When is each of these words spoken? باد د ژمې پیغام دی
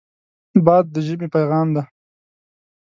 باد 0.65 0.85
د 0.93 0.95
ژمې 1.07 1.27
پیغام 1.35 1.67
دی 1.75 1.83